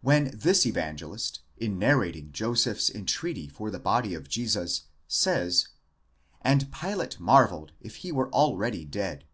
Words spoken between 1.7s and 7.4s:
narrating Joseph's entreaty for the body of Jesus, says: And Pilate